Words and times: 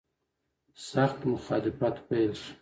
سخت 0.91 1.19
مخالفت 1.33 1.95
پیل 2.07 2.31
شو. 2.41 2.51